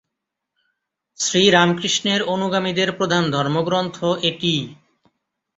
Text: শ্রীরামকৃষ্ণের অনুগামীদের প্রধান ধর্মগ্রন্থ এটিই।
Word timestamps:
শ্রীরামকৃষ্ণের 1.19 2.21
অনুগামীদের 2.25 2.89
প্রধান 2.93 3.23
ধর্মগ্রন্থ 3.31 3.97
এটিই। 4.23 4.61